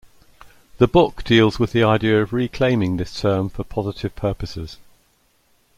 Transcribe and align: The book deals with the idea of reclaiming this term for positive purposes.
The 0.79 0.87
book 0.87 1.23
deals 1.23 1.59
with 1.59 1.73
the 1.73 1.83
idea 1.83 2.23
of 2.23 2.33
reclaiming 2.33 2.97
this 2.97 3.21
term 3.21 3.49
for 3.49 3.63
positive 3.63 4.15
purposes. 4.15 4.79